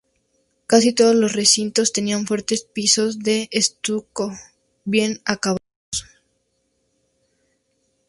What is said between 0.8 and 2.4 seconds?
todos los recintos tenían